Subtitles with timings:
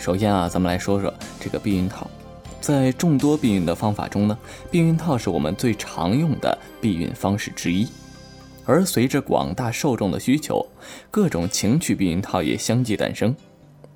[0.00, 2.10] 首先啊，咱们来说说这个避孕套。
[2.58, 4.38] 在众多避孕的方法中呢，
[4.70, 7.86] 避孕套是我们最常用的避孕方式之一。
[8.64, 10.66] 而随着广大受众的需求，
[11.10, 13.36] 各种情趣避孕套也相继诞生，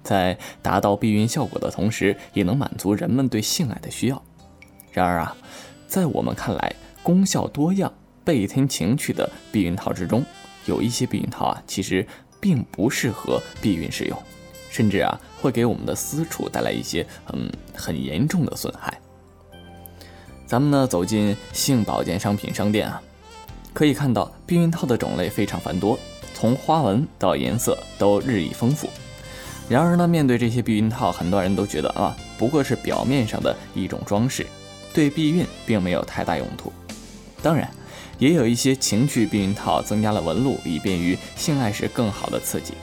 [0.03, 4.23] 在达到避孕效果的同时，也能满足人们对性爱的需要。
[4.93, 5.34] 然而啊，
[5.86, 7.91] 在我们看来，功效多样、
[8.23, 10.23] 倍添情趣的避孕套之中，
[10.66, 12.07] 有一些避孕套啊，其实
[12.41, 14.23] 并不适合避孕使用。
[14.75, 18.92] 甚至啊，会给我们的私处带来一些嗯很严重的损害。
[20.48, 23.01] 咱们呢走进性保健商品商店啊，
[23.73, 25.96] 可以看到避孕套的种类非常繁多，
[26.34, 28.91] 从花纹到颜色都日益丰富。
[29.68, 34.45] 然而呢，面对这些避孕套，很多人都觉得啊，不过是表面上的一种装饰，
[34.93, 36.73] 对避孕并没有太大用途。
[37.41, 37.70] 当然，
[38.18, 42.74] 也有一些情趣避孕套增加了纹路，以便于性爱时更好的刺激。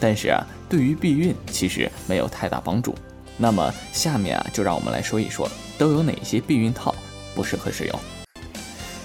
[0.00, 0.44] 但是啊。
[0.68, 2.94] 对于避孕其实没有太大帮助。
[3.36, 6.94] 那么下面啊，就让我们来说一说都有哪些避孕套
[7.34, 8.00] 不适合使用。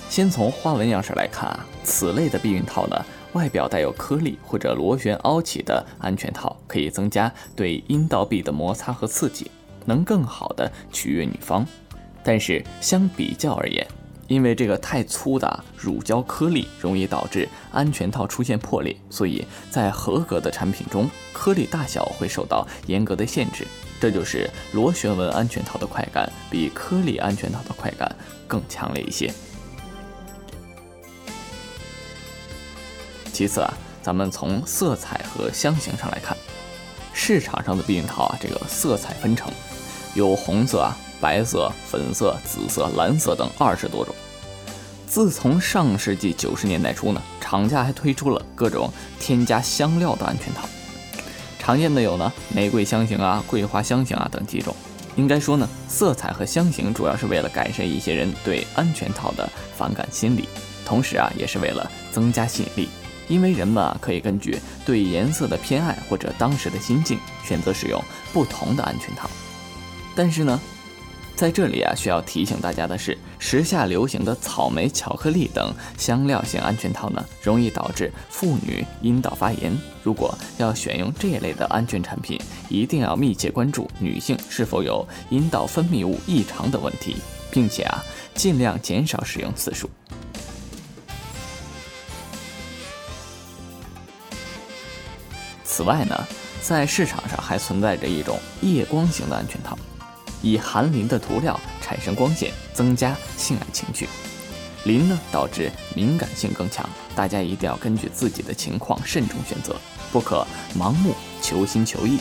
[0.10, 9.50] 先从花纹样式来看啊，此类的避孕套呢，外表带有颗粒或者螺旋凹起的安全套，可以增加对阴道壁的摩擦和刺激，
[9.86, 11.66] 能更好的取悦女方。
[12.24, 13.86] 但是相比较而言，
[14.28, 23.68] 因为这个太粗的乳胶颗粒容易导致安全套出现破裂，所以在合格的产品中，颗粒大小会受到严格的限制。
[24.00, 28.14] 这就是螺旋纹安全套的快感比颗粒安全套的快感
[28.48, 29.32] 更强烈一些。
[33.32, 36.38] 其次啊，咱们从色彩和香型上来看，
[37.14, 39.52] 市场上的避孕套啊，这个色彩纷呈，
[40.16, 40.98] 有红色啊。
[41.22, 44.14] 白色、粉色、紫色、蓝色等二十多种。
[45.08, 50.68] 自从上世纪九十年代初呢，厂家还推出了各种添加香料的安全套，
[51.58, 54.76] 常见的有呢玫瑰香型啊、桂花香型啊等几种。
[55.16, 60.50] 应该说呢，色彩和香型主要是为了改善一些人对安全套的反感心理，
[60.86, 62.90] 同时啊也是为了增加吸引力，
[63.30, 69.30] 因为人们啊可以根据对颜色的偏爱或者当时的心境选择使用不同的安全套。
[70.16, 70.60] 但是呢。
[71.36, 79.76] 在这里啊，需要提醒大家的是，时下流行的草莓、巧克力等香料型安全套呢，容易导致妇女阴道发炎。
[80.04, 87.18] 如果要选用这一类的安全产品，一定要密切关注女性是否有阴道分泌物异常的问题，
[87.50, 88.04] 并且啊，
[88.36, 89.90] 尽量减少使用次数。
[95.64, 96.28] 此外呢，
[96.62, 99.76] 在市场上还存在着一种夜光型的安全套。
[100.44, 104.08] 以含磷的涂料产生光线，增加性爱情趣。
[104.86, 109.76] 磷呢导致敏感性更强，大家一定要根据自己的情况慎重选择，
[110.12, 110.46] 不可
[110.78, 112.20] 盲目求新求异。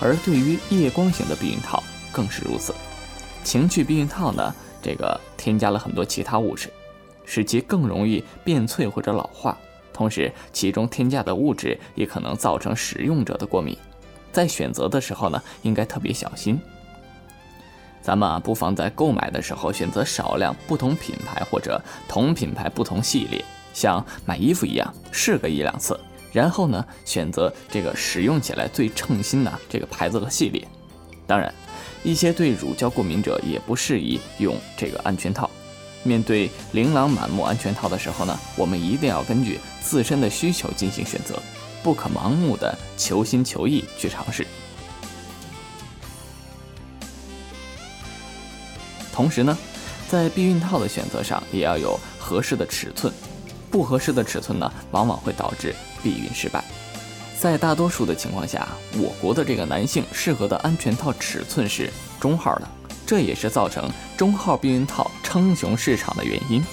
[0.00, 2.74] 而对于夜光型的避孕套更是如此。
[3.44, 6.72] 情趣避孕套呢，这个添加了很多其他物质，
[7.26, 9.56] 使其更容易变脆或者老化，
[9.92, 13.76] 同时其中添加的物质也可能造成使用者的过敏。
[14.32, 16.58] 在选择的时候呢，应该特别小心。
[18.10, 25.96] 咱们，不妨在购买的时候选择少量不同品牌或者同品牌不同系列，像买衣服一样试个一两次，
[26.32, 30.66] 然后呢，选择这个使用起来最称心的这个牌子和系列。
[31.24, 31.54] 当然，
[32.02, 35.48] 一些对乳胶过敏者也不适宜用这个安全套。
[36.02, 41.40] 面对琳琅满目安全套的时候呢，我们一定要根据自身的需求进行选择，
[41.80, 44.44] 不可盲目的求新求异去尝试。
[49.20, 49.54] 同时呢，
[50.08, 53.12] 在避孕套的选择上也要有合适的尺寸，
[53.70, 56.64] 不合适的尺寸呢，往往会导致避孕失败。
[57.38, 58.66] 在大多数的情况下，
[58.96, 62.68] 我国的这个男性适合的安全套尺寸是中号的，
[63.04, 66.64] 这也是造成中号避孕套称雄市场的原因。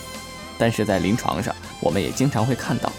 [0.57, 2.89] 但是在临床上，我们也经常会看到，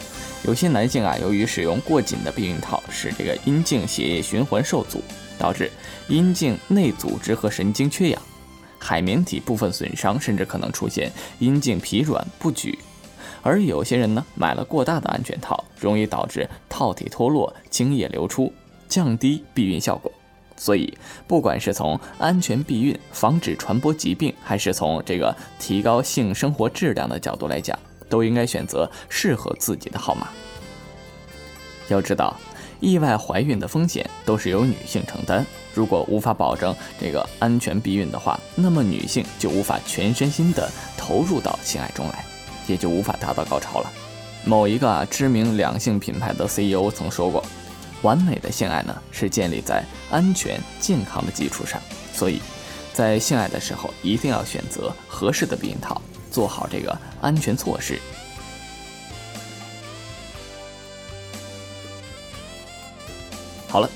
[0.44, 5.03] 有些男性啊，由于使用过紧的避孕套，使这个阴茎血液循环受阻，
[5.38, 5.72] 导致
[6.06, 8.20] 阴茎内组织和神经缺氧。
[8.78, 12.78] 海绵体部分损伤，甚至可能出现阴茎疲软不举，
[13.42, 18.52] 而有些人呢买了过大的安全套，容易导致套体脱落、精液流出，
[18.88, 20.10] 降低避孕效果。
[20.56, 20.96] 所以，
[21.26, 27.78] 不管是从安全避孕、防止传播疾病，还是从这个提高性生活质量的角度来讲，
[28.08, 30.28] 都应该选择适合自己的号码。
[31.88, 32.36] 要知道。
[32.80, 35.44] 意外怀孕的风险都是由女性承担。
[35.75, 42.25] 如果无法保证这个安全避孕的话，那么女性就无法全身心的投入到性爱中来，
[42.66, 43.92] 也就无法达到高潮了。
[44.44, 47.44] 某一个知名两性品牌的 CEO 曾说过
[48.02, 51.80] ：“完美的性爱呢，是建立在安全健康的基础上，
[52.14, 52.40] 所以，
[52.94, 58.00] 在性爱的时候一定要选择合适的避孕套，做好这个安全措施。
[63.69, 63.91] 好了，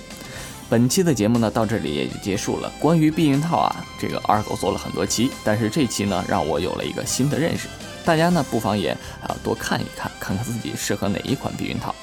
[0.68, 2.70] 本期的节目呢到这里也就结束了。
[2.78, 7.68] 关于避孕套啊，这个二狗做了很多期，但是这期呢让我有了一个新的认识。
[8.04, 8.90] 大家呢不妨也
[9.22, 11.94] 啊多看一看，看看自己适合哪一款避孕套。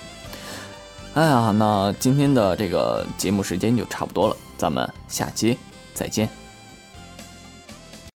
[1.14, 5.58] 哎呀，那今天的这个节目时间就差不多了，咱们下期
[5.94, 6.49] 再见。